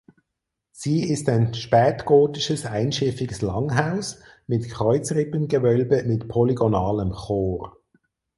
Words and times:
Sie 0.71 1.03
ist 1.07 1.29
ein 1.29 1.53
spätgotisches 1.53 2.65
einschiffiges 2.65 3.43
Langhaus 3.43 4.19
mit 4.47 4.67
Kreuzrippengewölbe 4.67 6.01
mit 6.05 6.27
polygonalem 6.27 7.11
Chor. 7.11 7.77